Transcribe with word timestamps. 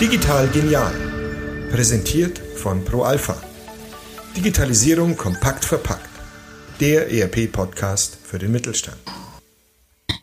Digital 0.00 0.46
genial. 0.48 0.92
Präsentiert 1.70 2.38
von 2.38 2.84
ProAlpha. 2.84 3.36
Digitalisierung 4.36 5.16
kompakt 5.16 5.64
verpackt. 5.64 6.08
Der 6.80 7.10
ERP-Podcast 7.12 8.18
für 8.24 8.38
den 8.38 8.52
Mittelstand. 8.52 8.98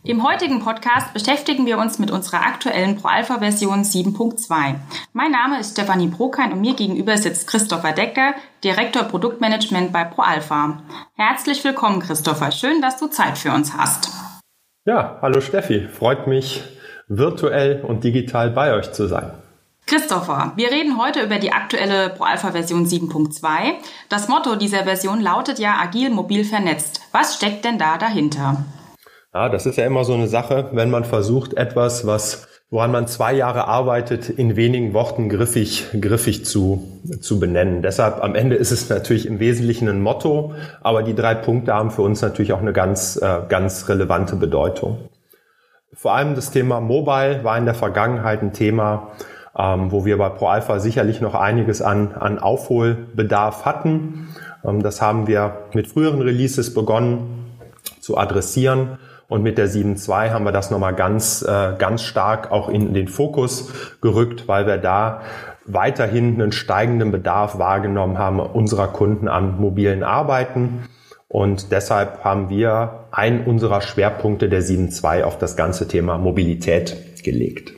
Im 0.04 0.26
heutigen 0.26 0.60
Podcast 0.64 1.12
beschäftigen 1.12 1.66
wir 1.66 1.76
uns 1.76 1.98
mit 1.98 2.10
unserer 2.10 2.40
aktuellen 2.40 2.96
ProAlpha-Version 2.96 3.82
7.2. 3.82 4.76
Mein 5.12 5.30
Name 5.30 5.60
ist 5.60 5.72
Stefanie 5.72 6.08
Brokein 6.08 6.52
und 6.52 6.60
mir 6.60 6.74
gegenüber 6.74 7.18
sitzt 7.18 7.46
Christopher 7.46 7.92
Decker, 7.92 8.34
Direktor 8.64 9.02
Produktmanagement 9.02 9.92
bei 9.92 10.04
ProAlpha. 10.04 10.82
Herzlich 11.14 11.62
willkommen, 11.62 12.00
Christopher. 12.00 12.52
Schön, 12.52 12.80
dass 12.80 12.96
du 12.96 13.08
Zeit 13.08 13.36
für 13.36 13.52
uns 13.52 13.74
hast. 13.74 14.17
Ja, 14.88 15.18
hallo 15.20 15.42
Steffi. 15.42 15.86
Freut 15.86 16.26
mich, 16.26 16.62
virtuell 17.08 17.84
und 17.86 18.04
digital 18.04 18.48
bei 18.48 18.72
euch 18.72 18.90
zu 18.90 19.06
sein. 19.06 19.32
Christopher, 19.84 20.54
wir 20.56 20.70
reden 20.70 20.98
heute 20.98 21.20
über 21.20 21.38
die 21.38 21.52
aktuelle 21.52 22.08
ProAlpha-Version 22.08 22.86
7.2. 22.86 23.74
Das 24.08 24.28
Motto 24.28 24.56
dieser 24.56 24.84
Version 24.84 25.20
lautet 25.20 25.58
ja 25.58 25.74
agil, 25.78 26.08
mobil, 26.08 26.42
vernetzt. 26.42 27.02
Was 27.12 27.34
steckt 27.34 27.66
denn 27.66 27.76
da 27.76 27.98
dahinter? 27.98 28.64
Ja, 29.34 29.50
das 29.50 29.66
ist 29.66 29.76
ja 29.76 29.84
immer 29.84 30.04
so 30.04 30.14
eine 30.14 30.26
Sache, 30.26 30.70
wenn 30.72 30.88
man 30.88 31.04
versucht, 31.04 31.52
etwas, 31.52 32.06
was 32.06 32.47
woran 32.70 32.92
man 32.92 33.06
zwei 33.06 33.32
Jahre 33.32 33.66
arbeitet, 33.66 34.28
in 34.28 34.54
wenigen 34.54 34.92
Worten 34.92 35.28
griffig, 35.28 35.86
griffig 35.98 36.44
zu, 36.44 36.86
zu 37.20 37.40
benennen. 37.40 37.80
Deshalb 37.80 38.22
am 38.22 38.34
Ende 38.34 38.56
ist 38.56 38.72
es 38.72 38.90
natürlich 38.90 39.26
im 39.26 39.40
Wesentlichen 39.40 39.88
ein 39.88 40.02
Motto, 40.02 40.54
aber 40.82 41.02
die 41.02 41.14
drei 41.14 41.34
Punkte 41.34 41.72
haben 41.72 41.90
für 41.90 42.02
uns 42.02 42.20
natürlich 42.20 42.52
auch 42.52 42.60
eine 42.60 42.74
ganz, 42.74 43.16
äh, 43.16 43.40
ganz 43.48 43.88
relevante 43.88 44.36
Bedeutung. 44.36 44.98
Vor 45.94 46.14
allem 46.14 46.34
das 46.34 46.50
Thema 46.50 46.80
Mobile 46.80 47.42
war 47.42 47.56
in 47.56 47.64
der 47.64 47.74
Vergangenheit 47.74 48.42
ein 48.42 48.52
Thema, 48.52 49.12
ähm, 49.58 49.90
wo 49.90 50.04
wir 50.04 50.18
bei 50.18 50.28
ProAlpha 50.28 50.78
sicherlich 50.78 51.22
noch 51.22 51.34
einiges 51.34 51.80
an, 51.80 52.12
an 52.12 52.38
Aufholbedarf 52.38 53.64
hatten. 53.64 54.28
Ähm, 54.62 54.82
das 54.82 55.00
haben 55.00 55.26
wir 55.26 55.64
mit 55.72 55.88
früheren 55.88 56.20
Releases 56.20 56.74
begonnen 56.74 57.46
zu 58.00 58.18
adressieren. 58.18 58.98
Und 59.28 59.42
mit 59.42 59.58
der 59.58 59.68
7.2 59.68 60.30
haben 60.30 60.44
wir 60.44 60.52
das 60.52 60.70
nochmal 60.70 60.94
ganz, 60.94 61.42
äh, 61.42 61.74
ganz 61.78 62.02
stark 62.02 62.50
auch 62.50 62.70
in 62.70 62.94
den 62.94 63.08
Fokus 63.08 63.70
gerückt, 64.00 64.48
weil 64.48 64.66
wir 64.66 64.78
da 64.78 65.20
weiterhin 65.66 66.40
einen 66.40 66.50
steigenden 66.50 67.12
Bedarf 67.12 67.58
wahrgenommen 67.58 68.18
haben 68.18 68.40
unserer 68.40 68.88
Kunden 68.88 69.28
an 69.28 69.60
mobilen 69.60 70.02
Arbeiten. 70.02 70.84
Und 71.28 71.72
deshalb 71.72 72.24
haben 72.24 72.48
wir 72.48 73.04
einen 73.10 73.44
unserer 73.44 73.82
Schwerpunkte 73.82 74.48
der 74.48 74.62
7.2 74.62 75.24
auf 75.24 75.36
das 75.36 75.56
ganze 75.56 75.86
Thema 75.86 76.16
Mobilität 76.16 77.22
gelegt. 77.22 77.77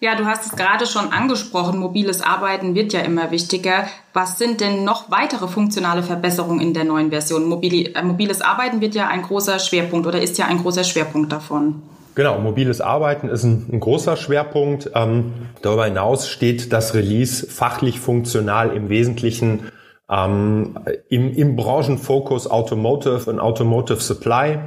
Ja, 0.00 0.14
du 0.14 0.26
hast 0.26 0.46
es 0.46 0.56
gerade 0.56 0.86
schon 0.86 1.12
angesprochen, 1.12 1.80
mobiles 1.80 2.22
Arbeiten 2.22 2.76
wird 2.76 2.92
ja 2.92 3.00
immer 3.00 3.32
wichtiger. 3.32 3.88
Was 4.12 4.38
sind 4.38 4.60
denn 4.60 4.84
noch 4.84 5.10
weitere 5.10 5.48
funktionale 5.48 6.04
Verbesserungen 6.04 6.60
in 6.60 6.72
der 6.72 6.84
neuen 6.84 7.10
Version? 7.10 7.48
Mobili 7.48 7.92
äh, 7.94 8.02
mobiles 8.04 8.40
Arbeiten 8.40 8.80
wird 8.80 8.94
ja 8.94 9.08
ein 9.08 9.22
großer 9.22 9.58
Schwerpunkt 9.58 10.06
oder 10.06 10.22
ist 10.22 10.38
ja 10.38 10.46
ein 10.46 10.58
großer 10.58 10.84
Schwerpunkt 10.84 11.32
davon. 11.32 11.82
Genau, 12.14 12.38
mobiles 12.38 12.80
Arbeiten 12.80 13.28
ist 13.28 13.42
ein, 13.42 13.68
ein 13.72 13.80
großer 13.80 14.16
Schwerpunkt. 14.16 14.90
Ähm, 14.94 15.32
darüber 15.62 15.86
hinaus 15.86 16.28
steht 16.28 16.72
das 16.72 16.94
Release 16.94 17.44
fachlich 17.48 17.98
funktional 17.98 18.76
im 18.76 18.88
Wesentlichen 18.88 19.64
ähm, 20.08 20.78
im, 21.08 21.32
im 21.34 21.56
Branchenfokus 21.56 22.48
Automotive 22.48 23.28
und 23.28 23.40
Automotive 23.40 24.00
Supply. 24.00 24.60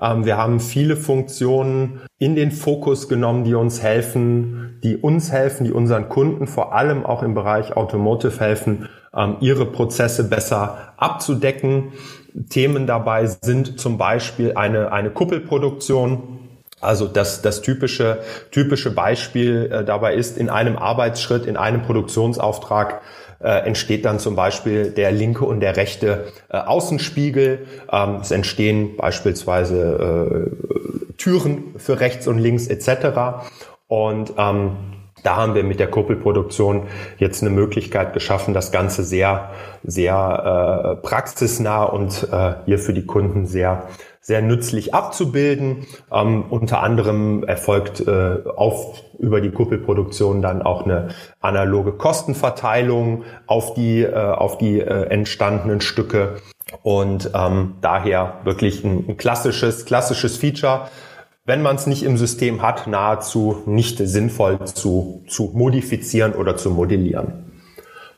Ähm, 0.00 0.24
wir 0.24 0.36
haben 0.36 0.60
viele 0.60 0.96
Funktionen 0.96 2.00
in 2.18 2.34
den 2.34 2.52
Fokus 2.52 3.08
genommen, 3.08 3.44
die 3.44 3.54
uns 3.54 3.82
helfen, 3.82 4.78
die 4.82 4.96
uns 4.96 5.30
helfen, 5.30 5.64
die 5.64 5.72
unseren 5.72 6.08
Kunden 6.08 6.46
vor 6.46 6.74
allem 6.74 7.04
auch 7.04 7.22
im 7.22 7.34
Bereich 7.34 7.76
Automotive 7.76 8.40
helfen, 8.40 8.88
ähm, 9.14 9.36
ihre 9.40 9.66
Prozesse 9.66 10.24
besser 10.28 10.94
abzudecken. 10.96 11.92
Themen 12.48 12.86
dabei 12.86 13.26
sind 13.26 13.80
zum 13.80 13.98
Beispiel 13.98 14.52
eine, 14.54 14.92
eine 14.92 15.10
Kuppelproduktion, 15.10 16.38
also 16.80 17.06
das, 17.06 17.42
das 17.42 17.60
typische, 17.60 18.20
typische 18.50 18.94
Beispiel 18.94 19.70
äh, 19.70 19.84
dabei 19.84 20.14
ist, 20.14 20.38
in 20.38 20.48
einem 20.48 20.78
Arbeitsschritt, 20.78 21.44
in 21.44 21.56
einem 21.56 21.82
Produktionsauftrag 21.82 23.02
äh, 23.42 23.66
entsteht 23.66 24.04
dann 24.04 24.18
zum 24.18 24.36
Beispiel 24.36 24.90
der 24.90 25.12
linke 25.12 25.44
und 25.44 25.60
der 25.60 25.76
rechte 25.76 26.26
äh, 26.48 26.58
Außenspiegel. 26.58 27.66
Ähm, 27.90 28.16
es 28.20 28.30
entstehen 28.30 28.96
beispielsweise 28.96 30.50
äh, 31.10 31.14
Türen 31.16 31.74
für 31.76 32.00
rechts 32.00 32.26
und 32.26 32.38
links 32.38 32.66
etc. 32.66 33.44
Und 33.88 34.34
ähm, 34.36 34.76
da 35.22 35.36
haben 35.36 35.54
wir 35.54 35.64
mit 35.64 35.80
der 35.80 35.88
Kuppelproduktion 35.88 36.86
jetzt 37.18 37.42
eine 37.42 37.50
Möglichkeit 37.50 38.14
geschaffen, 38.14 38.54
das 38.54 38.72
Ganze 38.72 39.04
sehr, 39.04 39.50
sehr 39.82 40.96
äh, 40.98 41.06
praxisnah 41.06 41.84
und 41.84 42.28
äh, 42.32 42.54
hier 42.64 42.78
für 42.78 42.94
die 42.94 43.04
Kunden 43.04 43.46
sehr 43.46 43.88
sehr 44.20 44.42
nützlich 44.42 44.94
abzubilden. 44.94 45.86
Ähm, 46.12 46.44
unter 46.50 46.82
anderem 46.82 47.42
erfolgt 47.44 48.00
äh, 48.00 48.38
auf 48.56 49.02
über 49.18 49.40
die 49.40 49.50
Kuppelproduktion 49.50 50.42
dann 50.42 50.62
auch 50.62 50.84
eine 50.84 51.08
analoge 51.40 51.92
Kostenverteilung 51.92 53.24
auf 53.46 53.74
die 53.74 54.02
äh, 54.02 54.14
auf 54.14 54.58
die 54.58 54.80
äh, 54.80 55.06
entstandenen 55.08 55.80
Stücke 55.80 56.36
und 56.82 57.30
ähm, 57.34 57.74
daher 57.80 58.40
wirklich 58.44 58.84
ein, 58.84 59.04
ein 59.08 59.16
klassisches 59.16 59.84
klassisches 59.84 60.36
Feature 60.36 60.88
wenn 61.50 61.62
man 61.62 61.74
es 61.74 61.88
nicht 61.88 62.04
im 62.04 62.16
System 62.16 62.62
hat, 62.62 62.86
nahezu 62.86 63.62
nicht 63.66 63.98
sinnvoll 63.98 64.64
zu, 64.66 65.24
zu 65.26 65.50
modifizieren 65.52 66.34
oder 66.34 66.56
zu 66.56 66.70
modellieren. 66.70 67.50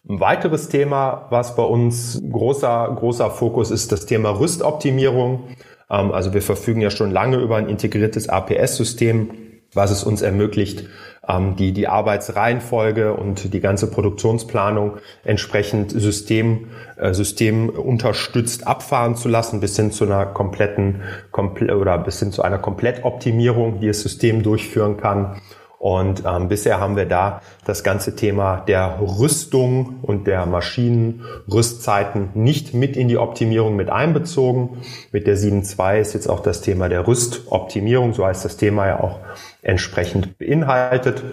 Ein 0.06 0.20
weiteres 0.20 0.68
Thema, 0.68 1.28
was 1.30 1.54
bei 1.54 1.62
uns 1.62 2.20
großer, 2.30 2.94
großer 2.94 3.30
Fokus 3.30 3.70
ist, 3.70 3.90
das 3.90 4.04
Thema 4.04 4.38
Rüstoptimierung. 4.38 5.44
Ähm, 5.92 6.10
also 6.10 6.34
wir 6.34 6.42
verfügen 6.42 6.80
ja 6.80 6.90
schon 6.90 7.10
lange 7.10 7.36
über 7.36 7.56
ein 7.56 7.68
integriertes 7.68 8.28
APS-System, 8.28 9.30
was 9.74 9.90
es 9.90 10.02
uns 10.04 10.22
ermöglicht, 10.22 10.88
ähm, 11.26 11.56
die, 11.56 11.72
die 11.72 11.88
Arbeitsreihenfolge 11.88 13.14
und 13.14 13.52
die 13.52 13.60
ganze 13.60 13.90
Produktionsplanung 13.90 14.98
entsprechend 15.24 15.92
System, 15.92 16.68
äh, 16.96 17.14
System 17.14 17.68
unterstützt 17.68 18.66
abfahren 18.66 19.14
zu 19.16 19.28
lassen, 19.28 19.60
bis 19.60 19.76
hin 19.76 19.92
zu 19.92 20.04
einer 20.04 20.26
kompletten, 20.26 21.02
komple 21.30 21.78
oder 21.78 21.96
bis 21.98 22.18
hin 22.18 22.32
zu 22.32 22.42
einer 22.42 22.58
Komplettoptimierung, 22.58 23.80
die 23.80 23.86
das 23.86 24.00
System 24.00 24.42
durchführen 24.42 24.96
kann. 24.96 25.40
Und 25.82 26.22
ähm, 26.24 26.46
bisher 26.46 26.78
haben 26.78 26.94
wir 26.94 27.06
da 27.06 27.42
das 27.64 27.82
ganze 27.82 28.14
Thema 28.14 28.58
der 28.68 29.00
Rüstung 29.00 29.98
und 30.02 30.28
der 30.28 30.46
Maschinenrüstzeiten 30.46 32.28
nicht 32.34 32.72
mit 32.72 32.96
in 32.96 33.08
die 33.08 33.18
Optimierung 33.18 33.74
mit 33.74 33.90
einbezogen. 33.90 34.80
Mit 35.10 35.26
der 35.26 35.36
7.2 35.36 35.98
ist 35.98 36.14
jetzt 36.14 36.28
auch 36.28 36.38
das 36.38 36.60
Thema 36.60 36.88
der 36.88 37.08
Rüstoptimierung, 37.08 38.14
so 38.14 38.24
heißt 38.24 38.44
das 38.44 38.56
Thema 38.56 38.86
ja 38.86 39.00
auch 39.00 39.18
entsprechend 39.62 40.38
beinhaltet. 40.38 41.24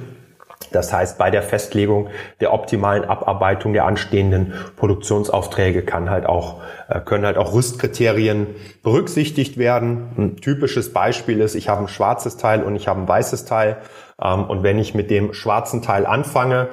Das 0.72 0.92
heißt, 0.92 1.20
bei 1.20 1.30
der 1.30 1.44
Festlegung 1.44 2.10
der 2.42 2.52
optimalen 2.52 3.06
Abarbeitung 3.06 3.74
der 3.74 3.86
anstehenden 3.86 4.54
Produktionsaufträge 4.78 5.84
kann 5.84 6.10
halt 6.10 6.26
auch, 6.26 6.62
äh, 6.88 7.00
können 7.02 7.24
halt 7.24 7.38
auch 7.38 7.54
Rüstkriterien 7.54 8.48
berücksichtigt 8.82 9.58
werden. 9.58 10.10
Ein 10.18 10.38
typisches 10.38 10.92
Beispiel 10.92 11.40
ist, 11.40 11.54
ich 11.54 11.70
habe 11.70 11.82
ein 11.82 11.88
schwarzes 11.88 12.38
Teil 12.38 12.64
und 12.64 12.76
ich 12.76 12.88
habe 12.88 13.00
ein 13.00 13.08
weißes 13.08 13.46
Teil. 13.46 13.78
Ähm, 14.22 14.46
und 14.46 14.64
wenn 14.64 14.80
ich 14.80 14.94
mit 14.94 15.10
dem 15.10 15.34
schwarzen 15.34 15.82
Teil 15.82 16.06
anfange, 16.06 16.70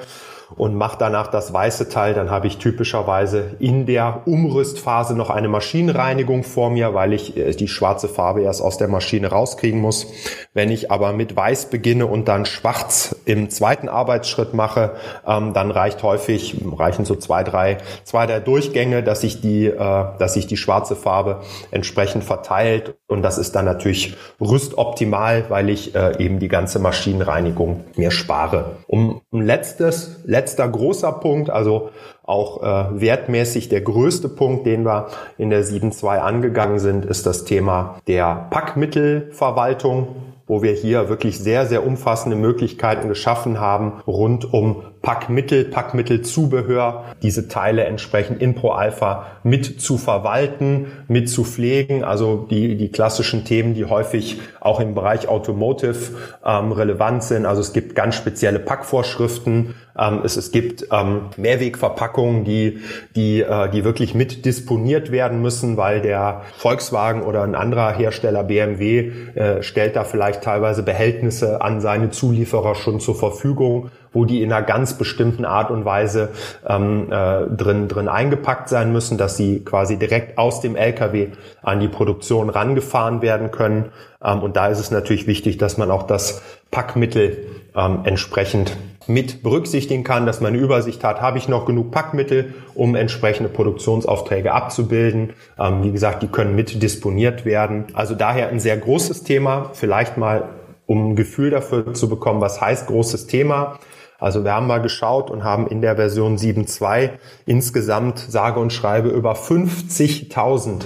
und 0.55 0.75
mache 0.75 0.97
danach 0.97 1.27
das 1.27 1.51
weiße 1.51 1.89
Teil, 1.89 2.13
dann 2.13 2.31
habe 2.31 2.47
ich 2.47 2.57
typischerweise 2.57 3.55
in 3.59 3.85
der 3.85 4.21
Umrüstphase 4.25 5.15
noch 5.15 5.29
eine 5.29 5.47
Maschinenreinigung 5.47 6.43
vor 6.43 6.69
mir, 6.69 6.93
weil 6.93 7.13
ich 7.13 7.35
äh, 7.35 7.51
die 7.51 7.67
schwarze 7.67 8.07
Farbe 8.07 8.41
erst 8.41 8.61
aus 8.61 8.77
der 8.77 8.87
Maschine 8.87 9.27
rauskriegen 9.27 9.81
muss. 9.81 10.07
Wenn 10.53 10.71
ich 10.71 10.91
aber 10.91 11.13
mit 11.13 11.35
weiß 11.35 11.69
beginne 11.69 12.05
und 12.05 12.27
dann 12.27 12.45
schwarz 12.45 13.15
im 13.25 13.49
zweiten 13.49 13.89
Arbeitsschritt 13.89 14.53
mache, 14.53 14.91
ähm, 15.25 15.53
dann 15.53 15.71
reicht 15.71 16.03
häufig, 16.03 16.55
reichen 16.77 17.05
so 17.05 17.15
zwei, 17.15 17.43
drei, 17.43 17.77
zwei 18.03 18.25
der 18.25 18.39
Durchgänge, 18.39 19.03
dass 19.03 19.21
sich 19.21 19.41
die, 19.41 19.65
äh, 19.65 20.05
dass 20.17 20.33
sich 20.33 20.47
die 20.47 20.57
schwarze 20.57 20.95
Farbe 20.95 21.41
entsprechend 21.71 22.23
verteilt 22.23 22.95
und 23.07 23.21
das 23.21 23.37
ist 23.37 23.55
dann 23.55 23.63
natürlich 23.63 24.15
rüstoptimal, 24.41 25.45
weil 25.47 25.69
ich 25.69 25.95
äh, 25.95 26.21
eben 26.21 26.39
die 26.39 26.49
ganze 26.49 26.77
Maschinenreinigung 26.79 27.85
mir 27.95 28.11
spare. 28.11 28.77
Um 28.85 29.21
ein 29.31 29.41
letztes, 29.41 30.19
letzter 30.37 30.67
großer 30.67 31.13
Punkt, 31.13 31.49
also 31.49 31.89
auch 32.23 32.61
äh, 32.61 33.01
wertmäßig 33.01 33.69
der 33.69 33.81
größte 33.81 34.29
Punkt, 34.29 34.67
den 34.67 34.85
wir 34.85 35.07
in 35.37 35.49
der 35.49 35.63
7.2 35.63 36.19
angegangen 36.19 36.77
sind, 36.77 37.05
ist 37.05 37.25
das 37.25 37.43
Thema 37.43 37.99
der 38.07 38.47
Packmittelverwaltung 38.51 40.07
wo 40.49 40.63
wir 40.63 40.71
hier 40.71 41.09
wirklich 41.09 41.37
sehr, 41.39 41.65
sehr 41.65 41.85
umfassende 41.85 42.37
Möglichkeiten 42.37 43.09
geschaffen 43.09 43.59
haben, 43.59 44.01
rund 44.07 44.53
um 44.53 44.83
Packmittel, 45.07 45.63
Packmittelzubehör, 45.63 47.05
diese 47.21 47.47
Teile 47.47 47.85
entsprechend 47.85 48.41
in 48.41 48.55
ProAlpha 48.55 49.27
mit 49.41 49.79
zu 49.79 49.97
verwalten, 49.97 50.87
mit 51.07 51.29
zu 51.29 51.45
pflegen. 51.45 52.03
Also 52.03 52.45
die, 52.51 52.75
die 52.75 52.89
klassischen 52.89 53.45
Themen, 53.45 53.73
die 53.73 53.85
häufig 53.85 54.41
auch 54.59 54.81
im 54.81 54.95
Bereich 54.95 55.29
Automotive 55.29 56.17
ähm, 56.43 56.73
relevant 56.73 57.23
sind. 57.23 57.45
Also 57.45 57.61
es 57.61 57.71
gibt 57.71 57.95
ganz 57.95 58.15
spezielle 58.15 58.59
Packvorschriften. 58.59 59.75
Ähm, 59.97 60.19
es, 60.25 60.35
es 60.35 60.51
gibt 60.51 60.89
ähm, 60.91 61.27
Mehrwegverpackungen, 61.37 62.43
die, 62.43 62.79
die, 63.15 63.39
äh, 63.39 63.69
die 63.69 63.85
wirklich 63.85 64.13
mit 64.13 64.43
disponiert 64.43 65.09
werden 65.09 65.41
müssen, 65.41 65.77
weil 65.77 66.01
der 66.01 66.41
Volkswagen 66.57 67.21
oder 67.23 67.43
ein 67.43 67.55
anderer 67.55 67.93
Hersteller 67.93 68.43
BMW 68.43 69.11
äh, 69.35 69.63
stellt 69.63 69.95
da 69.95 70.03
vielleicht 70.03 70.43
teilweise 70.43 70.83
Behältnisse 70.83 71.61
an 71.61 71.79
seine 71.79 72.09
Zulieferer 72.09 72.75
schon 72.75 72.99
zur 72.99 73.15
Verfügung 73.15 73.89
wo 74.13 74.25
die 74.25 74.41
in 74.41 74.51
einer 74.51 74.65
ganz 74.65 74.97
bestimmten 74.97 75.45
Art 75.45 75.71
und 75.71 75.85
Weise 75.85 76.29
ähm, 76.67 77.11
äh, 77.11 77.45
drin, 77.47 77.87
drin 77.87 78.07
eingepackt 78.07 78.69
sein 78.69 78.91
müssen, 78.91 79.17
dass 79.17 79.37
sie 79.37 79.63
quasi 79.63 79.97
direkt 79.97 80.37
aus 80.37 80.61
dem 80.61 80.75
LKW 80.75 81.29
an 81.61 81.79
die 81.79 81.87
Produktion 81.87 82.49
rangefahren 82.49 83.21
werden 83.21 83.51
können. 83.51 83.91
Ähm, 84.23 84.41
und 84.41 84.55
da 84.55 84.67
ist 84.67 84.79
es 84.79 84.91
natürlich 84.91 85.27
wichtig, 85.27 85.57
dass 85.57 85.77
man 85.77 85.91
auch 85.91 86.03
das 86.03 86.41
Packmittel 86.71 87.37
ähm, 87.75 87.99
entsprechend 88.03 88.75
mit 89.07 89.41
berücksichtigen 89.41 90.03
kann, 90.03 90.25
dass 90.25 90.41
man 90.41 90.53
eine 90.53 90.61
Übersicht 90.61 91.03
hat, 91.03 91.21
habe 91.21 91.37
ich 91.37 91.47
noch 91.47 91.65
genug 91.65 91.91
Packmittel, 91.91 92.53
um 92.75 92.95
entsprechende 92.95 93.49
Produktionsaufträge 93.49 94.53
abzubilden. 94.53 95.33
Ähm, 95.57 95.83
wie 95.83 95.91
gesagt, 95.91 96.23
die 96.23 96.27
können 96.27 96.55
mit 96.55 96.81
disponiert 96.83 97.45
werden. 97.45 97.85
Also 97.93 98.15
daher 98.15 98.49
ein 98.49 98.59
sehr 98.59 98.77
großes 98.77 99.23
Thema. 99.23 99.71
Vielleicht 99.73 100.17
mal, 100.17 100.49
um 100.87 101.11
ein 101.11 101.15
Gefühl 101.15 101.51
dafür 101.51 101.93
zu 101.93 102.09
bekommen, 102.09 102.41
was 102.41 102.59
heißt 102.59 102.87
großes 102.87 103.27
Thema. 103.27 103.77
Also 104.17 104.43
wir 104.43 104.53
haben 104.53 104.65
mal 104.65 104.81
geschaut 104.81 105.29
und 105.29 105.43
haben 105.43 105.67
in 105.67 105.81
der 105.81 105.95
Version 105.95 106.37
7.2 106.37 107.11
insgesamt 107.45 108.17
sage 108.17 108.59
und 108.59 108.73
schreibe 108.73 109.09
über 109.09 109.33
50.000 109.33 110.85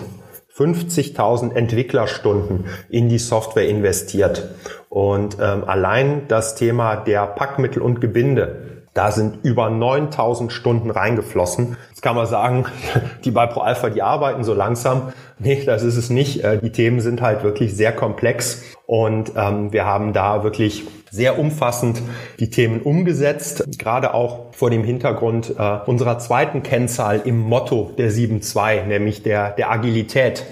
50.000 0.54 1.56
Entwicklerstunden 1.56 2.66
in 2.90 3.08
die 3.08 3.18
Software 3.18 3.68
investiert. 3.68 4.50
Und 4.90 5.38
ähm, 5.42 5.64
allein 5.64 6.28
das 6.28 6.56
Thema 6.56 6.98
der 6.98 7.26
Packmittel 7.26 7.82
und 7.82 8.02
Gebinde, 8.02 8.71
da 8.94 9.12
sind 9.12 9.40
über 9.44 9.70
9000 9.70 10.52
Stunden 10.52 10.92
reingeflossen. 10.92 11.78
Jetzt 11.90 12.02
kann 12.02 12.16
man 12.16 12.26
sagen, 12.26 12.66
die 13.26 13.32
bei 13.32 13.48
ProAlpha, 13.48 13.90
die 13.90 14.02
arbeiten 14.02 14.44
so 14.44 14.54
langsam. 14.54 15.14
Nee, 15.40 15.64
das 15.66 15.84
ist 15.84 15.98
es 15.98 16.10
nicht. 16.10 16.44
Äh, 16.44 16.60
die 16.60 16.72
Themen 16.72 17.00
sind 17.00 17.22
halt 17.22 17.44
wirklich 17.44 17.76
sehr 17.76 17.94
komplex 17.94 18.64
und 18.86 19.32
ähm, 19.36 19.72
wir 19.72 19.86
haben 19.86 20.14
da 20.14 20.44
wirklich 20.44 20.84
sehr 21.10 21.40
umfassend 21.40 22.02
die 22.40 22.50
Themen 22.50 22.82
umgesetzt, 22.82 23.66
gerade 23.78 24.14
auch 24.14 24.54
vor 24.54 24.70
dem 24.70 24.84
Hintergrund 24.84 25.56
äh, 25.58 25.80
unserer 25.86 26.20
zweiten 26.20 26.64
Kennzahl 26.64 27.22
im 27.26 27.40
Motto 27.40 27.92
der 27.98 28.12
7.2, 28.12 28.86
nämlich 28.86 29.24
der, 29.24 29.52
der 29.52 29.72
Agilität. 29.72 30.46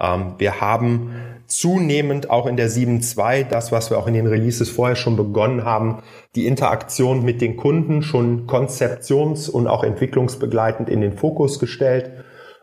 Ähm, 0.00 0.34
wir 0.38 0.60
haben 0.60 1.14
zunehmend 1.58 2.30
auch 2.30 2.46
in 2.46 2.56
der 2.56 2.70
7.2, 2.70 3.44
das, 3.44 3.72
was 3.72 3.90
wir 3.90 3.98
auch 3.98 4.06
in 4.06 4.14
den 4.14 4.26
Releases 4.26 4.70
vorher 4.70 4.96
schon 4.96 5.16
begonnen 5.16 5.64
haben, 5.64 6.02
die 6.34 6.46
Interaktion 6.46 7.24
mit 7.24 7.40
den 7.40 7.56
Kunden 7.56 8.02
schon 8.02 8.46
konzeptions- 8.46 9.48
und 9.48 9.66
auch 9.66 9.84
entwicklungsbegleitend 9.84 10.88
in 10.88 11.00
den 11.00 11.16
Fokus 11.16 11.58
gestellt 11.58 12.10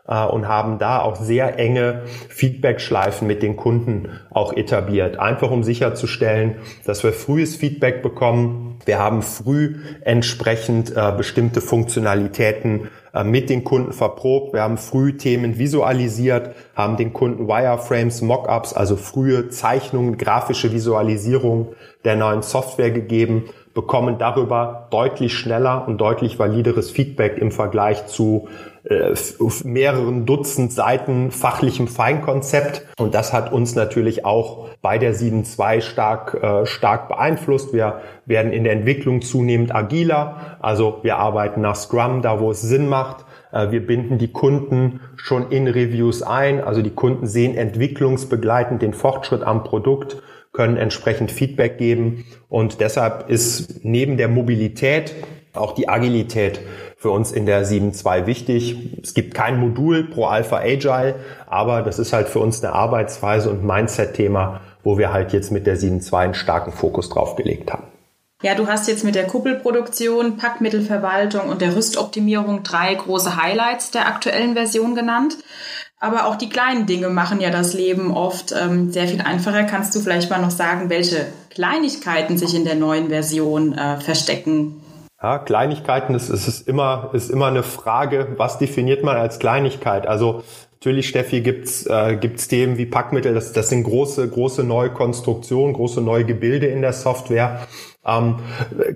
äh, 0.06 0.24
und 0.24 0.48
haben 0.48 0.78
da 0.78 1.00
auch 1.00 1.16
sehr 1.16 1.58
enge 1.58 2.02
Feedback-Schleifen 2.28 3.26
mit 3.26 3.42
den 3.42 3.56
Kunden 3.56 4.08
auch 4.30 4.52
etabliert. 4.52 5.18
Einfach 5.18 5.50
um 5.50 5.62
sicherzustellen, 5.62 6.56
dass 6.84 7.04
wir 7.04 7.12
frühes 7.12 7.56
Feedback 7.56 8.02
bekommen. 8.02 8.78
Wir 8.84 8.98
haben 8.98 9.22
früh 9.22 9.76
entsprechend 10.02 10.94
äh, 10.96 11.12
bestimmte 11.16 11.60
Funktionalitäten 11.60 12.88
mit 13.24 13.50
den 13.50 13.64
Kunden 13.64 13.92
verprobt. 13.92 14.54
Wir 14.54 14.62
haben 14.62 14.78
früh 14.78 15.16
Themen 15.16 15.58
visualisiert, 15.58 16.54
haben 16.74 16.96
den 16.96 17.12
Kunden 17.12 17.46
Wireframes, 17.46 18.22
Mockups, 18.22 18.72
also 18.72 18.96
frühe 18.96 19.50
Zeichnungen, 19.50 20.16
grafische 20.16 20.72
Visualisierung 20.72 21.74
der 22.04 22.16
neuen 22.16 22.42
Software 22.42 22.90
gegeben 22.90 23.44
bekommen 23.74 24.18
darüber 24.18 24.88
deutlich 24.90 25.32
schneller 25.32 25.86
und 25.88 25.98
deutlich 25.98 26.38
valideres 26.38 26.90
Feedback 26.90 27.38
im 27.38 27.50
Vergleich 27.50 28.06
zu 28.06 28.48
äh, 28.92 29.14
mehreren 29.64 30.26
Dutzend 30.26 30.72
Seiten 30.72 31.30
fachlichem 31.30 31.88
Feinkonzept. 31.88 32.86
Und 32.98 33.14
das 33.14 33.32
hat 33.32 33.52
uns 33.52 33.74
natürlich 33.74 34.24
auch 34.24 34.68
bei 34.82 34.98
der 34.98 35.14
7.2 35.14 35.80
stark, 35.80 36.34
äh, 36.34 36.66
stark 36.66 37.08
beeinflusst. 37.08 37.72
Wir 37.72 38.00
werden 38.26 38.52
in 38.52 38.64
der 38.64 38.72
Entwicklung 38.72 39.22
zunehmend 39.22 39.74
agiler. 39.74 40.58
Also 40.60 41.00
wir 41.02 41.16
arbeiten 41.16 41.60
nach 41.60 41.76
Scrum, 41.76 42.22
da 42.22 42.40
wo 42.40 42.50
es 42.50 42.62
Sinn 42.62 42.88
macht. 42.88 43.24
Äh, 43.52 43.70
wir 43.70 43.86
binden 43.86 44.18
die 44.18 44.32
Kunden 44.32 45.00
schon 45.16 45.50
in 45.50 45.66
Reviews 45.66 46.22
ein. 46.22 46.62
Also 46.62 46.82
die 46.82 46.90
Kunden 46.90 47.26
sehen 47.26 47.56
entwicklungsbegleitend 47.56 48.82
den 48.82 48.94
Fortschritt 48.94 49.42
am 49.42 49.64
Produkt 49.64 50.22
können 50.52 50.76
entsprechend 50.76 51.32
Feedback 51.32 51.78
geben. 51.78 52.24
Und 52.48 52.80
deshalb 52.80 53.28
ist 53.30 53.84
neben 53.84 54.16
der 54.16 54.28
Mobilität 54.28 55.14
auch 55.54 55.72
die 55.72 55.88
Agilität 55.88 56.60
für 57.02 57.10
uns 57.10 57.32
in 57.32 57.46
der 57.46 57.66
7.2 57.66 58.26
wichtig. 58.26 58.76
Es 59.02 59.12
gibt 59.12 59.34
kein 59.34 59.58
Modul 59.58 60.04
pro 60.04 60.26
Alpha 60.26 60.58
Agile, 60.58 61.16
aber 61.48 61.82
das 61.82 61.98
ist 61.98 62.12
halt 62.12 62.28
für 62.28 62.38
uns 62.38 62.62
eine 62.62 62.72
Arbeitsweise 62.74 63.50
und 63.50 63.64
Mindset-Thema, 63.64 64.60
wo 64.84 64.98
wir 64.98 65.12
halt 65.12 65.32
jetzt 65.32 65.50
mit 65.50 65.66
der 65.66 65.76
7.2 65.76 66.16
einen 66.16 66.34
starken 66.34 66.70
Fokus 66.70 67.08
drauf 67.08 67.34
gelegt 67.34 67.72
haben. 67.72 67.82
Ja, 68.44 68.54
du 68.54 68.68
hast 68.68 68.86
jetzt 68.86 69.02
mit 69.02 69.16
der 69.16 69.26
Kuppelproduktion, 69.26 70.36
Packmittelverwaltung 70.36 71.48
und 71.48 71.60
der 71.60 71.74
Rüstoptimierung 71.74 72.62
drei 72.62 72.94
große 72.94 73.36
Highlights 73.36 73.90
der 73.90 74.06
aktuellen 74.06 74.54
Version 74.54 74.94
genannt. 74.94 75.38
Aber 75.98 76.26
auch 76.26 76.36
die 76.36 76.48
kleinen 76.48 76.86
Dinge 76.86 77.08
machen 77.08 77.40
ja 77.40 77.50
das 77.50 77.74
Leben 77.74 78.12
oft 78.12 78.52
ähm, 78.52 78.92
sehr 78.92 79.08
viel 79.08 79.22
einfacher. 79.22 79.64
Kannst 79.64 79.94
du 79.96 80.00
vielleicht 80.00 80.30
mal 80.30 80.40
noch 80.40 80.50
sagen, 80.50 80.88
welche 80.88 81.26
Kleinigkeiten 81.50 82.38
sich 82.38 82.54
in 82.54 82.64
der 82.64 82.76
neuen 82.76 83.08
Version 83.08 83.72
äh, 83.76 83.98
verstecken? 83.98 84.81
Ja, 85.22 85.38
Kleinigkeiten, 85.38 86.14
das 86.14 86.28
ist, 86.28 86.48
ist, 86.48 86.68
immer, 86.68 87.10
ist 87.12 87.30
immer 87.30 87.46
eine 87.46 87.62
Frage, 87.62 88.34
was 88.38 88.58
definiert 88.58 89.04
man 89.04 89.16
als 89.16 89.38
Kleinigkeit? 89.38 90.06
Also 90.08 90.42
natürlich, 90.74 91.08
Steffi, 91.08 91.42
gibt's 91.42 91.86
äh, 91.86 92.16
gibt's 92.16 92.48
Themen 92.48 92.76
wie 92.76 92.86
Packmittel, 92.86 93.32
das, 93.32 93.52
das 93.52 93.68
sind 93.68 93.84
große, 93.84 94.28
große 94.28 94.64
neue 94.64 94.90
Konstruktionen, 94.90 95.74
große 95.74 96.00
neue 96.00 96.24
Gebilde 96.24 96.66
in 96.66 96.82
der 96.82 96.92
Software. 96.92 97.68
Ähm, 98.04 98.40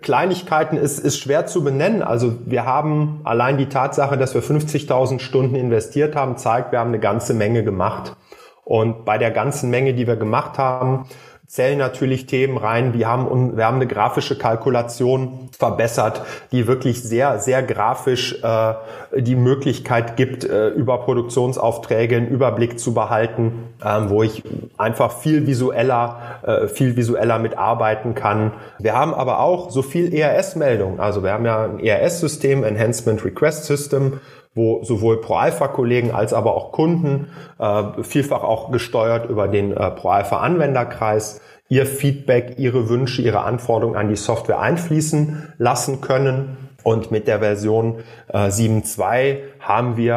Kleinigkeiten 0.03 0.77
ist, 0.77 0.99
ist 0.99 1.17
schwer 1.19 1.47
zu 1.47 1.63
benennen. 1.63 2.03
Also 2.03 2.35
wir 2.45 2.65
haben 2.65 3.21
allein 3.23 3.57
die 3.57 3.69
Tatsache, 3.69 4.19
dass 4.19 4.35
wir 4.35 4.43
50.000 4.43 5.21
Stunden 5.21 5.55
investiert 5.55 6.17
haben, 6.17 6.37
zeigt, 6.37 6.73
wir 6.73 6.81
haben 6.81 6.89
eine 6.89 6.99
ganze 6.99 7.35
Menge 7.35 7.63
gemacht. 7.63 8.17
Und 8.65 9.05
bei 9.05 9.17
der 9.17 9.31
ganzen 9.31 9.71
Menge, 9.71 9.95
die 9.95 10.09
wir 10.09 10.17
gemacht 10.17 10.59
haben, 10.59 11.07
zählen 11.47 11.79
natürlich 11.79 12.27
Themen 12.27 12.57
rein. 12.57 12.93
Wir 12.93 13.09
haben, 13.09 13.57
wir 13.57 13.65
haben 13.65 13.77
eine 13.77 13.87
grafische 13.87 14.37
Kalkulation 14.37 15.49
verbessert, 15.57 16.23
die 16.53 16.67
wirklich 16.67 17.03
sehr, 17.03 17.39
sehr 17.39 17.63
grafisch 17.63 18.43
äh, 18.43 18.75
die 19.17 19.37
Möglichkeit 19.37 20.17
gibt, 20.17 20.45
äh, 20.45 20.69
über 20.69 20.99
Produktionsaufträge 20.99 22.17
einen 22.17 22.29
Überblick 22.29 22.81
zu 22.81 22.95
behalten, 22.95 23.75
ähm, 23.85 24.11
wo 24.11 24.23
ich 24.23 24.43
einfach 24.77 25.13
viel 25.13 25.47
visueller, 25.47 26.41
äh, 26.43 26.69
viel 26.69 26.97
visueller 26.97 27.39
mitarbeiten 27.39 28.15
kann. 28.15 28.53
Wir 28.79 28.95
haben 28.95 29.15
aber 29.15 29.41
auch 29.41 29.71
so 29.71 29.83
viel 29.83 30.13
ERS-Meldungen. 30.13 30.99
Also 30.99 31.23
wir 31.23 31.33
haben 31.33 31.45
ja 31.45 31.65
ein 31.65 31.79
ERS-System, 31.79 32.65
Enhancement 32.65 33.25
Request 33.25 33.67
System, 33.67 34.21
wo 34.57 34.83
sowohl 34.83 35.21
Pro-Alpha-Kollegen 35.21 36.11
als 36.11 36.33
aber 36.33 36.57
auch 36.57 36.73
Kunden, 36.73 37.29
äh, 37.59 38.03
vielfach 38.03 38.43
auch 38.43 38.73
gesteuert 38.73 39.31
über 39.31 39.47
den 39.47 39.73
äh, 39.73 39.91
Pro-Alpha-Anwenderkreis, 39.91 41.41
ihr 41.69 41.87
Feedback, 41.87 42.55
ihre 42.59 42.89
Wünsche, 42.89 43.23
ihre 43.23 43.43
Anforderungen 43.43 43.97
an 43.97 44.09
die 44.09 44.17
Software 44.17 44.61
einfließen 44.61 45.53
lassen 45.59 46.01
können. 46.01 46.57
Und 46.83 47.11
mit 47.11 47.27
der 47.27 47.41
Version 47.41 47.97
äh, 48.29 48.47
7.2 48.47 49.39
haben 49.59 49.97
wir 49.97 50.15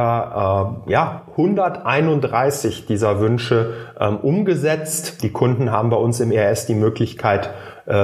äh, 0.88 0.92
ja 0.92 1.24
131 1.32 2.86
dieser 2.86 3.20
Wünsche 3.20 3.74
ähm, 4.00 4.18
umgesetzt. 4.18 5.24
Die 5.24 5.32
Kunden 5.32 5.72
haben 5.72 5.90
bei 5.90 5.98
uns 5.98 6.20
im 6.20 6.32
ERS 6.32 6.68
die 6.68 6.76
Möglichkeit, 6.76 7.50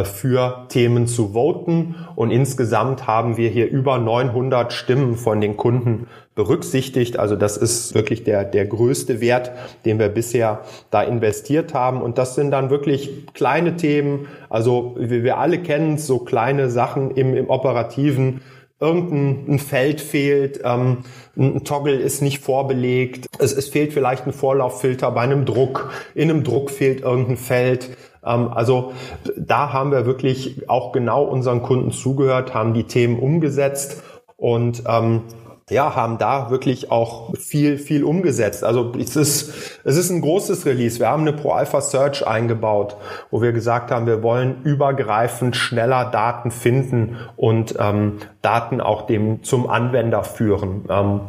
für 0.04 0.66
Themen 0.70 1.08
zu 1.08 1.34
voten. 1.34 1.96
Und 2.16 2.32
insgesamt 2.32 3.08
haben 3.08 3.38
wir 3.38 3.50
hier 3.50 3.70
über 3.70 3.98
900 4.00 4.74
Stimmen 4.74 5.16
von 5.16 5.42
den 5.42 5.58
Kunden 5.58 6.08
berücksichtigt. 6.36 7.18
Also 7.18 7.36
das 7.36 7.56
ist 7.56 7.96
wirklich 7.96 8.24
der, 8.24 8.44
der 8.44 8.66
größte 8.66 9.22
Wert, 9.22 9.52
den 9.86 10.00
wir 10.00 10.10
bisher 10.10 10.62
da 10.92 11.02
investiert 11.02 11.74
haben. 11.74 12.02
Und 12.02 12.18
das 12.18 12.36
sind 12.36 12.52
dann 12.52 12.70
wirklich 12.70 13.28
kleine 13.34 13.78
Themen. 13.78 14.28
Also 14.50 14.96
wie 15.00 15.24
wir 15.24 15.38
alle 15.38 15.60
kennen, 15.60 15.98
so 15.98 16.20
kleine 16.20 16.70
Sachen 16.70 17.12
im, 17.12 17.36
im 17.36 17.50
operativen 17.50 18.42
irgendein 18.80 19.60
Feld 19.60 20.02
fehlt, 20.02 20.60
ähm, 20.64 21.06
ein 21.38 21.64
Toggle 21.64 21.96
ist 21.96 22.22
nicht 22.22 22.40
vorbelegt, 22.40 23.28
es, 23.40 23.54
es 23.54 23.70
fehlt 23.70 23.94
vielleicht 23.94 24.28
ein 24.28 24.34
Vorlauffilter 24.34 25.12
bei 25.12 25.22
einem 25.22 25.46
Druck, 25.46 25.92
in 26.14 26.30
einem 26.30 26.44
Druck 26.44 26.70
fehlt 26.70 27.02
irgendein 27.02 27.38
Feld, 27.38 27.90
also 28.26 28.94
da 29.38 29.72
haben 29.72 29.92
wir 29.92 30.06
wirklich 30.06 30.70
auch 30.70 30.92
genau 30.92 31.24
unseren 31.24 31.62
Kunden 31.62 31.92
zugehört, 31.92 32.54
haben 32.54 32.74
die 32.74 32.86
Themen 32.86 33.20
umgesetzt 33.20 34.04
und 34.38 34.84
ähm, 34.88 35.22
ja, 35.70 35.96
haben 35.96 36.20
da 36.20 36.52
wirklich 36.52 36.92
auch 36.92 37.34
viel, 37.36 37.80
viel 37.80 38.04
umgesetzt. 38.04 38.64
Also 38.64 38.94
es 39.00 39.16
ist, 39.16 39.82
es 39.84 39.98
ist 39.98 40.12
ein 40.12 40.22
großes 40.22 40.66
Release. 40.68 41.00
Wir 41.00 41.10
haben 41.10 41.22
eine 41.22 41.34
Pro 41.34 41.54
Alpha 41.54 41.82
Search 41.82 42.28
eingebaut, 42.28 42.98
wo 43.32 43.42
wir 43.42 43.52
gesagt 43.52 43.90
haben, 43.90 44.06
wir 44.06 44.22
wollen 44.22 44.62
übergreifend 44.64 45.56
schneller 45.56 46.06
Daten 46.06 46.52
finden 46.52 47.18
und 47.36 47.76
ähm, 47.80 48.20
Daten 48.44 48.80
auch 48.80 49.08
dem 49.08 49.44
zum 49.44 49.68
Anwender 49.68 50.24
führen. 50.24 50.86
Ähm, 50.88 51.22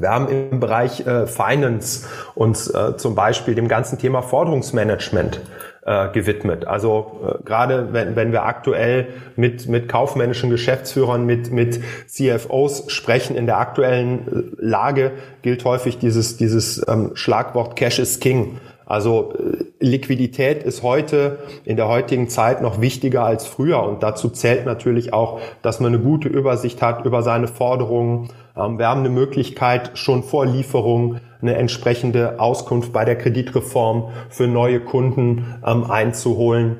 wir 0.00 0.10
haben 0.10 0.28
im 0.28 0.60
Bereich 0.60 1.06
äh, 1.06 1.26
Finance 1.26 2.06
uns 2.34 2.68
äh, 2.68 2.96
zum 2.96 3.14
Beispiel 3.14 3.54
dem 3.54 3.68
ganzen 3.68 3.98
Thema 3.98 4.22
Forderungsmanagement 4.22 5.40
äh, 5.88 6.08
gewidmet. 6.12 6.66
Also 6.66 7.20
äh, 7.24 7.42
gerade 7.44 7.94
wenn, 7.94 8.14
wenn 8.14 8.30
wir 8.30 8.44
aktuell 8.44 9.06
mit, 9.36 9.68
mit 9.68 9.88
kaufmännischen 9.88 10.50
Geschäftsführern, 10.50 11.24
mit, 11.24 11.50
mit 11.50 11.80
CFOs 12.06 12.92
sprechen, 12.92 13.34
in 13.34 13.46
der 13.46 13.56
aktuellen 13.56 14.18
äh, 14.28 14.66
Lage 14.66 15.12
gilt 15.40 15.64
häufig 15.64 15.96
dieses, 15.96 16.36
dieses 16.36 16.86
ähm, 16.86 17.12
Schlagwort 17.14 17.74
Cash 17.76 18.00
is 18.00 18.20
King. 18.20 18.58
Also 18.84 19.32
äh, 19.32 19.64
Liquidität 19.80 20.62
ist 20.62 20.82
heute 20.82 21.38
in 21.64 21.76
der 21.76 21.88
heutigen 21.88 22.28
Zeit 22.28 22.60
noch 22.60 22.82
wichtiger 22.82 23.22
als 23.24 23.46
früher 23.46 23.82
und 23.82 24.02
dazu 24.02 24.28
zählt 24.28 24.66
natürlich 24.66 25.14
auch, 25.14 25.40
dass 25.62 25.80
man 25.80 25.94
eine 25.94 26.02
gute 26.02 26.28
Übersicht 26.28 26.82
hat 26.82 27.06
über 27.06 27.22
seine 27.22 27.48
Forderungen. 27.48 28.28
Ähm, 28.54 28.78
wir 28.78 28.88
haben 28.88 29.00
eine 29.00 29.08
Möglichkeit 29.08 29.92
schon 29.94 30.22
vor 30.22 30.44
Lieferung 30.44 31.20
eine 31.40 31.56
entsprechende 31.56 32.40
Auskunft 32.40 32.92
bei 32.92 33.04
der 33.04 33.16
Kreditreform 33.16 34.10
für 34.28 34.46
neue 34.46 34.80
Kunden 34.80 35.60
ähm, 35.66 35.90
einzuholen. 35.90 36.78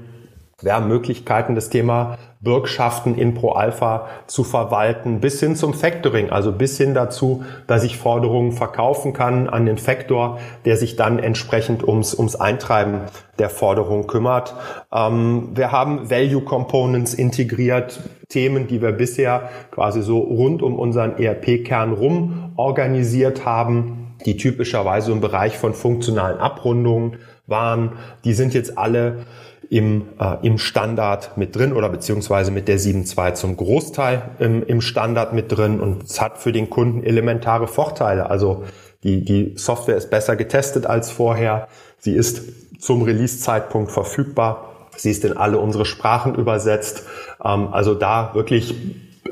Wir 0.61 0.75
haben 0.75 0.89
Möglichkeiten, 0.89 1.55
das 1.55 1.71
Thema 1.71 2.19
Bürgschaften 2.41 3.17
in 3.17 3.35
Pro 3.35 3.51
Alpha 3.51 4.09
zu 4.27 4.43
verwalten, 4.43 5.21
bis 5.21 5.39
hin 5.39 5.55
zum 5.55 5.73
Factoring, 5.73 6.31
also 6.31 6.51
bis 6.51 6.77
hin 6.77 6.95
dazu, 6.95 7.45
dass 7.69 7.85
ich 7.85 7.97
Forderungen 7.97 8.51
verkaufen 8.51 9.13
kann 9.13 9.49
an 9.49 9.67
den 9.67 9.79
Factor, 9.79 10.39
der 10.65 10.77
sich 10.77 10.97
dann 10.97 11.21
entsprechend 11.21 11.87
ums, 11.87 12.13
ums 12.13 12.35
Eintreiben 12.35 13.03
der 13.39 13.51
Forderung 13.51 14.07
kümmert. 14.09 14.55
Ähm, 14.93 15.51
wir 15.55 15.71
haben 15.71 16.11
Value 16.11 16.43
Components 16.43 17.15
integriert, 17.15 18.01
Themen, 18.29 18.67
die 18.67 18.83
wir 18.83 18.93
bisher 18.93 19.51
quasi 19.71 20.03
so 20.03 20.19
rund 20.19 20.63
um 20.63 20.79
unseren 20.79 21.19
ERP-Kern 21.19 21.93
rum 21.93 22.53
organisiert 22.57 23.45
haben 23.45 23.98
die 24.25 24.37
typischerweise 24.37 25.13
im 25.13 25.21
Bereich 25.21 25.59
von 25.59 25.75
funktionalen 25.75 26.39
Abrundungen 26.39 27.19
waren, 27.47 27.93
die 28.25 28.35
sind 28.35 28.55
jetzt 28.55 28.77
alle 28.79 29.27
im, 29.71 30.09
äh, 30.19 30.47
im 30.47 30.59
Standard 30.59 31.37
mit 31.37 31.55
drin 31.55 31.73
oder 31.73 31.89
beziehungsweise 31.89 32.51
mit 32.51 32.69
der 32.69 32.79
7.2 32.79 33.35
zum 33.35 33.57
Großteil 33.57 34.23
im, 34.39 34.63
im 34.63 34.81
Standard 34.81 35.33
mit 35.33 35.53
drin 35.53 35.81
und 35.81 36.05
es 36.05 36.21
hat 36.21 36.39
für 36.39 36.53
den 36.53 36.71
Kunden 36.71 37.03
elementare 37.05 37.69
Vorteile. 37.69 38.31
Also 38.31 38.65
die, 39.03 39.25
die 39.25 39.53
Software 39.57 39.97
ist 39.97 40.11
besser 40.11 40.37
getestet 40.37 40.87
als 40.87 41.11
vorher. 41.11 41.69
Sie 41.99 42.15
ist 42.15 42.43
zum 42.81 43.03
Release-Zeitpunkt 43.03 43.93
verfügbar. 43.93 44.89
Sie 44.97 45.11
ist 45.11 45.25
in 45.25 45.37
alle 45.37 45.59
unsere 45.59 45.85
Sprachen 45.85 46.35
übersetzt. 46.35 47.05
Ähm, 47.45 47.69
also 47.73 47.95
da 47.95 48.35
wirklich 48.35 48.75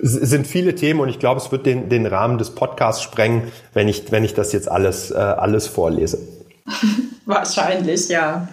sind 0.03 0.47
viele 0.47 0.75
Themen 0.75 1.01
und 1.01 1.09
ich 1.09 1.19
glaube, 1.19 1.41
es 1.41 1.51
wird 1.53 1.67
den, 1.67 1.89
den 1.89 2.07
Rahmen 2.07 2.39
des 2.39 2.55
Podcasts 2.55 3.03
sprengen, 3.03 3.51
wenn 3.73 3.89
ich, 3.89 4.11
wenn 4.13 4.25
ich 4.25 4.35
das 4.35 4.53
jetzt 4.53 4.71
alles, 4.71 5.11
äh, 5.11 5.15
alles 5.15 5.67
vorlese. 5.67 6.19
Wahrscheinlich, 7.27 8.09
ja. 8.09 8.49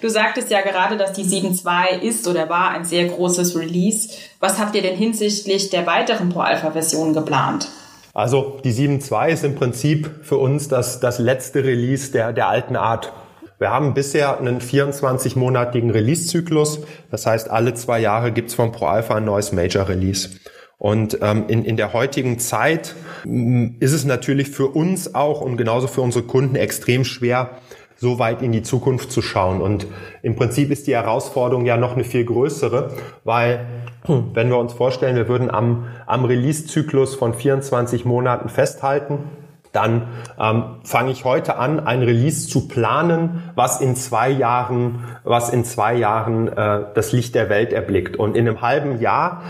Du 0.00 0.08
sagtest 0.08 0.50
ja 0.50 0.60
gerade, 0.60 0.96
dass 0.96 1.12
die 1.12 1.24
7.2 1.24 2.00
ist 2.00 2.26
oder 2.28 2.48
war 2.48 2.70
ein 2.70 2.84
sehr 2.84 3.06
großes 3.06 3.56
Release. 3.56 4.10
Was 4.40 4.58
habt 4.58 4.74
ihr 4.74 4.82
denn 4.82 4.96
hinsichtlich 4.96 5.70
der 5.70 5.86
weiteren 5.86 6.28
Pro-Alpha-Versionen 6.28 7.14
geplant? 7.14 7.68
Also 8.14 8.60
die 8.62 8.72
7.2 8.72 9.28
ist 9.28 9.44
im 9.44 9.54
Prinzip 9.54 10.10
für 10.22 10.36
uns 10.36 10.68
das, 10.68 11.00
das 11.00 11.18
letzte 11.18 11.64
Release 11.64 12.12
der, 12.12 12.32
der 12.32 12.48
alten 12.48 12.76
Art. 12.76 13.12
Wir 13.58 13.70
haben 13.70 13.94
bisher 13.94 14.38
einen 14.38 14.60
24-monatigen 14.60 15.92
Release-Zyklus. 15.92 16.80
Das 17.10 17.26
heißt, 17.26 17.48
alle 17.48 17.74
zwei 17.74 18.00
Jahre 18.00 18.32
gibt's 18.32 18.54
von 18.54 18.72
ProAlpha 18.72 19.14
ein 19.14 19.24
neues 19.24 19.52
Major-Release. 19.52 20.30
Und 20.82 21.18
ähm, 21.22 21.44
in, 21.46 21.64
in 21.64 21.76
der 21.76 21.92
heutigen 21.92 22.40
Zeit 22.40 22.96
ist 23.78 23.92
es 23.92 24.04
natürlich 24.04 24.50
für 24.50 24.66
uns 24.66 25.14
auch 25.14 25.40
und 25.40 25.56
genauso 25.56 25.86
für 25.86 26.00
unsere 26.00 26.24
Kunden 26.24 26.56
extrem 26.56 27.04
schwer, 27.04 27.50
so 27.94 28.18
weit 28.18 28.42
in 28.42 28.50
die 28.50 28.64
Zukunft 28.64 29.12
zu 29.12 29.22
schauen. 29.22 29.60
Und 29.60 29.86
im 30.24 30.34
Prinzip 30.34 30.72
ist 30.72 30.88
die 30.88 30.94
Herausforderung 30.96 31.66
ja 31.66 31.76
noch 31.76 31.92
eine 31.92 32.02
viel 32.02 32.24
größere, 32.24 32.90
weil 33.22 33.64
wenn 34.08 34.48
wir 34.48 34.58
uns 34.58 34.72
vorstellen, 34.72 35.14
wir 35.14 35.28
würden 35.28 35.52
am, 35.52 35.86
am 36.06 36.24
Release-Zyklus 36.24 37.14
von 37.14 37.32
24 37.32 38.04
Monaten 38.04 38.48
festhalten, 38.48 39.20
dann 39.70 40.08
ähm, 40.38 40.64
fange 40.84 41.12
ich 41.12 41.24
heute 41.24 41.56
an, 41.56 41.80
ein 41.80 42.02
Release 42.02 42.46
zu 42.48 42.68
planen, 42.68 43.42
was 43.54 43.80
in 43.80 43.96
zwei 43.96 44.28
Jahren, 44.28 45.04
was 45.24 45.48
in 45.48 45.64
zwei 45.64 45.94
Jahren 45.94 46.48
äh, 46.48 46.80
das 46.94 47.12
Licht 47.12 47.34
der 47.34 47.48
Welt 47.48 47.72
erblickt. 47.72 48.16
Und 48.16 48.36
in 48.36 48.46
einem 48.46 48.60
halben 48.60 49.00
Jahr 49.00 49.42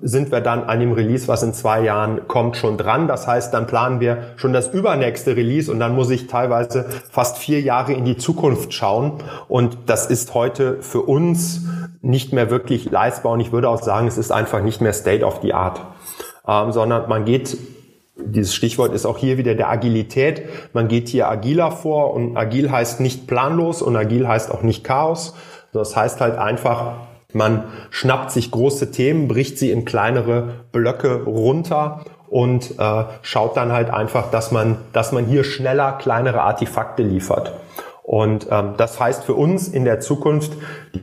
sind 0.00 0.30
wir 0.30 0.40
dann 0.40 0.64
an 0.64 0.80
dem 0.80 0.92
Release, 0.92 1.28
was 1.28 1.42
in 1.42 1.52
zwei 1.52 1.82
Jahren 1.82 2.28
kommt, 2.28 2.56
schon 2.56 2.76
dran. 2.76 3.08
Das 3.08 3.26
heißt, 3.26 3.52
dann 3.52 3.66
planen 3.66 4.00
wir 4.00 4.34
schon 4.36 4.52
das 4.52 4.68
übernächste 4.68 5.36
Release 5.36 5.70
und 5.70 5.80
dann 5.80 5.94
muss 5.94 6.10
ich 6.10 6.26
teilweise 6.26 6.86
fast 7.10 7.38
vier 7.38 7.60
Jahre 7.60 7.92
in 7.92 8.04
die 8.04 8.16
Zukunft 8.16 8.72
schauen. 8.72 9.22
Und 9.48 9.76
das 9.86 10.06
ist 10.06 10.34
heute 10.34 10.82
für 10.82 11.02
uns 11.02 11.62
nicht 12.00 12.32
mehr 12.32 12.50
wirklich 12.50 12.90
leistbar 12.90 13.32
und 13.32 13.40
ich 13.40 13.52
würde 13.52 13.68
auch 13.68 13.82
sagen, 13.82 14.06
es 14.06 14.18
ist 14.18 14.30
einfach 14.30 14.62
nicht 14.62 14.80
mehr 14.80 14.92
State 14.92 15.24
of 15.24 15.40
the 15.42 15.52
Art, 15.52 15.80
ähm, 16.46 16.72
sondern 16.72 17.08
man 17.08 17.24
geht 17.24 17.56
dieses 18.20 18.54
Stichwort 18.54 18.92
ist 18.92 19.06
auch 19.06 19.16
hier 19.16 19.38
wieder 19.38 19.54
der 19.54 19.70
Agilität. 19.70 20.42
Man 20.72 20.88
geht 20.88 21.08
hier 21.08 21.28
agiler 21.28 21.70
vor 21.70 22.14
und 22.14 22.36
agil 22.36 22.70
heißt 22.70 23.00
nicht 23.00 23.26
planlos 23.28 23.80
und 23.80 23.96
agil 23.96 24.26
heißt 24.26 24.50
auch 24.50 24.62
nicht 24.62 24.82
Chaos. 24.82 25.34
Das 25.72 25.94
heißt 25.96 26.20
halt 26.20 26.36
einfach, 26.36 26.94
man 27.34 27.64
schnappt 27.90 28.30
sich 28.30 28.50
große 28.50 28.90
Themen, 28.90 29.28
bricht 29.28 29.58
sie 29.58 29.70
in 29.70 29.84
kleinere 29.84 30.64
Blöcke 30.72 31.24
runter 31.24 32.04
und 32.28 32.78
äh, 32.78 33.04
schaut 33.22 33.56
dann 33.56 33.72
halt 33.72 33.90
einfach, 33.90 34.30
dass 34.30 34.50
man, 34.50 34.78
dass 34.92 35.12
man 35.12 35.26
hier 35.26 35.44
schneller 35.44 35.92
kleinere 35.92 36.40
Artefakte 36.40 37.02
liefert. 37.02 37.52
Und 38.02 38.48
ähm, 38.50 38.74
das 38.78 38.98
heißt 38.98 39.24
für 39.24 39.34
uns 39.34 39.68
in 39.68 39.84
der 39.84 40.00
Zukunft, 40.00 40.52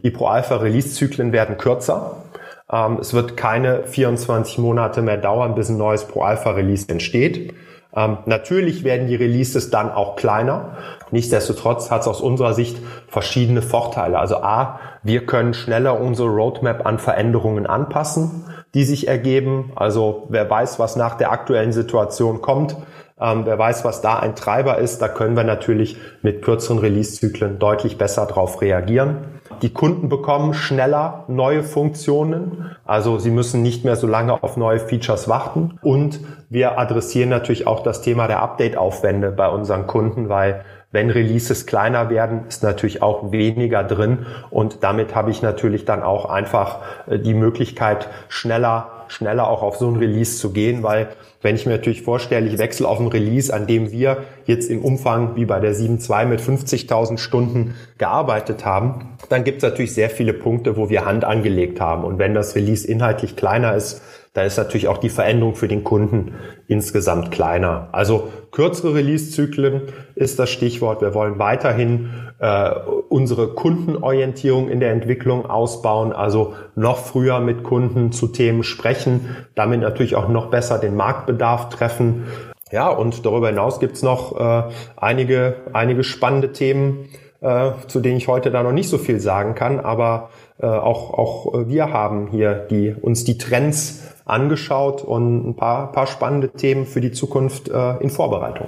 die 0.03 0.09
Pro-Alpha-Release-Zyklen 0.09 1.31
werden 1.31 1.57
kürzer. 1.57 2.23
Ähm, 2.71 2.97
es 2.99 3.13
wird 3.13 3.37
keine 3.37 3.83
24 3.83 4.57
Monate 4.57 5.03
mehr 5.03 5.17
dauern, 5.17 5.53
bis 5.53 5.69
ein 5.69 5.77
neues 5.77 6.05
Pro-Alpha-Release 6.05 6.89
entsteht. 6.89 7.53
Ähm, 7.95 8.17
natürlich 8.25 8.83
werden 8.83 9.07
die 9.07 9.15
Releases 9.15 9.69
dann 9.69 9.91
auch 9.91 10.15
kleiner. 10.15 10.77
Nichtsdestotrotz 11.11 11.91
hat 11.91 12.01
es 12.01 12.07
aus 12.07 12.21
unserer 12.21 12.53
Sicht 12.53 12.77
verschiedene 13.07 13.61
Vorteile. 13.61 14.19
Also 14.19 14.37
A, 14.37 14.79
wir 15.03 15.25
können 15.25 15.53
schneller 15.53 15.99
unsere 15.99 16.29
Roadmap 16.29 16.85
an 16.85 16.99
Veränderungen 16.99 17.65
anpassen, 17.65 18.45
die 18.73 18.83
sich 18.83 19.07
ergeben. 19.07 19.71
Also 19.75 20.25
wer 20.29 20.49
weiß, 20.49 20.79
was 20.79 20.95
nach 20.95 21.15
der 21.15 21.31
aktuellen 21.31 21.71
Situation 21.71 22.41
kommt, 22.41 22.75
ähm, 23.19 23.45
wer 23.45 23.57
weiß, 23.57 23.85
was 23.85 24.01
da 24.01 24.19
ein 24.19 24.35
Treiber 24.35 24.77
ist, 24.77 25.01
da 25.01 25.07
können 25.07 25.37
wir 25.37 25.45
natürlich 25.45 25.97
mit 26.21 26.41
kürzeren 26.41 26.79
Release-Zyklen 26.79 27.59
deutlich 27.59 27.97
besser 27.97 28.25
darauf 28.25 28.61
reagieren. 28.61 29.39
Die 29.61 29.73
Kunden 29.73 30.09
bekommen 30.09 30.53
schneller 30.53 31.23
neue 31.27 31.63
Funktionen, 31.63 32.75
also 32.85 33.19
sie 33.19 33.31
müssen 33.31 33.61
nicht 33.61 33.85
mehr 33.85 33.95
so 33.95 34.07
lange 34.07 34.43
auf 34.43 34.57
neue 34.57 34.79
Features 34.79 35.27
warten. 35.27 35.79
Und 35.81 36.19
wir 36.49 36.77
adressieren 36.77 37.29
natürlich 37.29 37.67
auch 37.67 37.81
das 37.81 38.01
Thema 38.01 38.27
der 38.27 38.41
Update-Aufwände 38.41 39.31
bei 39.31 39.49
unseren 39.49 39.87
Kunden, 39.87 40.29
weil 40.29 40.63
wenn 40.91 41.09
Releases 41.09 41.65
kleiner 41.65 42.09
werden, 42.09 42.45
ist 42.47 42.63
natürlich 42.63 43.01
auch 43.01 43.33
weniger 43.33 43.83
drin 43.83 44.25
und 44.49 44.81
damit 44.81 45.13
habe 45.13 45.29
ich 45.29 45.41
natürlich 45.41 45.83
dann 45.83 46.01
auch 46.01 46.25
einfach 46.25 46.79
äh, 47.07 47.19
die 47.19 47.33
Möglichkeit, 47.33 48.07
schneller 48.29 48.94
schneller 49.07 49.47
auch 49.47 49.61
auf 49.61 49.77
so 49.77 49.87
ein 49.87 49.95
Release 49.95 50.37
zu 50.37 50.51
gehen, 50.51 50.83
weil 50.83 51.09
wenn 51.41 51.55
ich 51.55 51.65
mir 51.65 51.73
natürlich 51.73 52.01
vorstelle, 52.01 52.47
ich 52.47 52.57
wechsle 52.57 52.87
auf 52.87 52.99
ein 52.99 53.07
Release, 53.07 53.53
an 53.53 53.67
dem 53.67 53.91
wir 53.91 54.23
jetzt 54.45 54.69
im 54.69 54.83
Umfang 54.83 55.35
wie 55.35 55.45
bei 55.45 55.59
der 55.59 55.75
7.2 55.75 56.25
mit 56.25 56.41
50.000 56.41 57.17
Stunden 57.17 57.75
gearbeitet 57.97 58.65
haben, 58.65 59.17
dann 59.29 59.43
gibt 59.43 59.57
es 59.57 59.69
natürlich 59.69 59.93
sehr 59.93 60.09
viele 60.09 60.33
Punkte, 60.33 60.75
wo 60.75 60.89
wir 60.89 61.05
Hand 61.05 61.23
angelegt 61.23 61.79
haben. 61.79 62.03
Und 62.03 62.17
wenn 62.17 62.33
das 62.33 62.55
Release 62.55 62.87
inhaltlich 62.87 63.35
kleiner 63.35 63.75
ist, 63.75 64.01
da 64.35 64.43
ist 64.43 64.57
natürlich 64.57 64.89
auch 64.89 64.97
die 64.97 65.09
Veränderung 65.09 65.55
für 65.55 65.69
den 65.69 65.85
Kunden 65.85 66.33
insgesamt 66.67 67.31
kleiner. 67.31 67.87
Also 67.93 68.27
kürzere 68.51 68.93
Release-Zyklen 68.93 69.83
ist 70.13 70.39
das 70.39 70.49
Stichwort. 70.49 71.01
Wir 71.01 71.13
wollen 71.13 71.39
weiterhin 71.39 72.09
äh, 72.39 72.69
unsere 73.07 73.53
Kundenorientierung 73.53 74.67
in 74.67 74.81
der 74.81 74.91
Entwicklung 74.91 75.45
ausbauen, 75.45 76.11
also 76.11 76.53
noch 76.75 76.97
früher 76.97 77.39
mit 77.39 77.63
Kunden 77.63 78.11
zu 78.11 78.27
Themen 78.27 78.63
sprechen, 78.63 79.37
damit 79.55 79.79
natürlich 79.79 80.17
auch 80.17 80.27
noch 80.27 80.47
besser 80.47 80.79
den 80.79 80.97
Marktbedarf 80.97 81.69
treffen. 81.69 82.25
Ja, 82.73 82.89
und 82.89 83.25
darüber 83.25 83.47
hinaus 83.47 83.79
gibt's 83.79 84.03
noch 84.03 84.37
äh, 84.37 84.63
einige, 84.97 85.55
einige 85.71 86.03
spannende 86.03 86.51
Themen, 86.51 87.07
äh, 87.39 87.71
zu 87.87 88.01
denen 88.01 88.17
ich 88.17 88.27
heute 88.27 88.51
da 88.51 88.63
noch 88.63 88.73
nicht 88.73 88.89
so 88.89 88.97
viel 88.97 89.21
sagen 89.21 89.55
kann, 89.55 89.79
aber 89.79 90.29
äh, 90.59 90.65
auch, 90.65 91.13
auch 91.13 91.67
wir 91.67 91.91
haben 91.91 92.27
hier 92.31 92.53
die, 92.53 92.95
uns 92.99 93.23
die 93.23 93.37
Trends 93.37 94.03
angeschaut 94.25 95.03
und 95.03 95.49
ein 95.49 95.55
paar, 95.55 95.91
paar 95.91 96.07
spannende 96.07 96.49
Themen 96.49 96.85
für 96.85 97.01
die 97.01 97.11
Zukunft 97.11 97.69
äh, 97.69 97.97
in 97.97 98.09
Vorbereitung. 98.09 98.67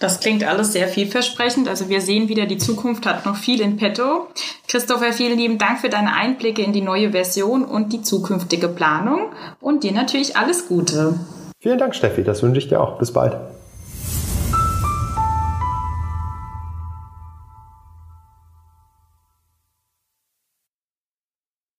Das 0.00 0.20
klingt 0.20 0.44
alles 0.44 0.72
sehr 0.72 0.86
vielversprechend. 0.86 1.68
Also 1.68 1.88
wir 1.88 2.00
sehen 2.00 2.28
wieder, 2.28 2.46
die 2.46 2.58
Zukunft 2.58 3.04
hat 3.04 3.26
noch 3.26 3.36
viel 3.36 3.60
in 3.60 3.76
petto. 3.76 4.28
Christopher, 4.68 5.12
vielen 5.12 5.38
lieben 5.38 5.58
Dank 5.58 5.80
für 5.80 5.88
deine 5.88 6.14
Einblicke 6.14 6.62
in 6.62 6.72
die 6.72 6.82
neue 6.82 7.10
Version 7.10 7.64
und 7.64 7.92
die 7.92 8.02
zukünftige 8.02 8.68
Planung 8.68 9.32
und 9.60 9.82
dir 9.82 9.92
natürlich 9.92 10.36
alles 10.36 10.68
Gute. 10.68 11.18
Vielen 11.60 11.78
Dank, 11.78 11.96
Steffi. 11.96 12.22
Das 12.22 12.42
wünsche 12.42 12.58
ich 12.58 12.68
dir 12.68 12.80
auch. 12.80 12.98
Bis 12.98 13.12
bald. 13.12 13.36